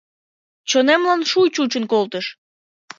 Чонемлан 0.69 1.21
шуй 1.31 1.47
чучын 1.55 1.83
колтыш. 1.91 2.25